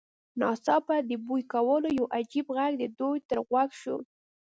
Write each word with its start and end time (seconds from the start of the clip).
ناڅاپه 0.39 0.95
د 1.09 1.11
بوی 1.25 1.43
کولو 1.53 1.89
یو 1.97 2.05
عجیب 2.17 2.47
غږ 2.57 2.71
د 2.77 2.83
دوی 2.99 3.17
تر 3.29 3.37
غوږ 3.47 3.69
شو 3.81 3.97